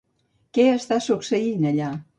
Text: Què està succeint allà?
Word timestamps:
Què 0.57 0.65
està 0.79 0.99
succeint 1.11 1.73
allà? 1.75 1.97